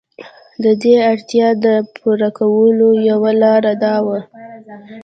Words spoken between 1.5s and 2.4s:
د پوره